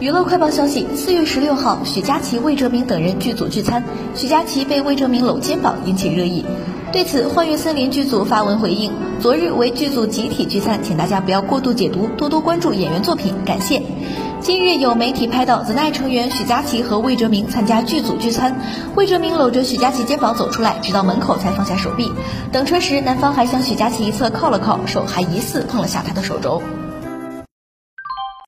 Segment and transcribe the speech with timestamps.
[0.00, 3.82] 娱乐快报消息：四月十六号，许佳琪、魏哲鸣等人剧组聚餐，
[4.14, 6.46] 许佳琪被魏哲鸣搂肩膀，引起热议。
[6.92, 13.82] 对此，幻乐森林剧组发文回应：昨日为剧组集体聚餐，请大家不要过度解读，多多关注演员作品，感谢。
[14.40, 18.56] 近日有媒体拍到 The Night 成员许佳琪和魏哲鸣参加剧组聚餐，
[18.94, 22.08] 魏哲鸣搂着许佳琪肩膀走出来，直到门口才放下手臂。
[22.52, 26.62] 等车时，男方还向许佳琪一侧靠了靠，手还疑似碰了下她的手肘。